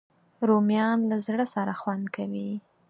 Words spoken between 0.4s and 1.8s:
رومیان له زړه سره